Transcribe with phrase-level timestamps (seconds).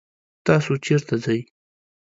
[0.45, 1.39] تاسو چرته ځئ؟